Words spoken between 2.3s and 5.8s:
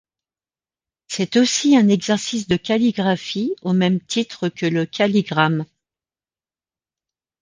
de calligraphie au même titre que le calligramme.